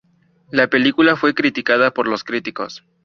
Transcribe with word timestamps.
La 0.49 0.67
película 0.67 1.15
fue 1.15 1.35
criticada 1.35 1.91
por 1.91 2.07
los 2.07 2.23
críticos. 2.23 2.83